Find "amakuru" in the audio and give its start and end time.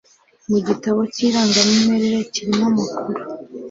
2.71-3.21